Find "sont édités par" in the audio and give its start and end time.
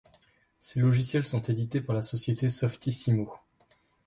1.25-1.95